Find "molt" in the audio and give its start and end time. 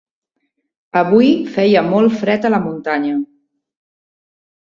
1.89-2.15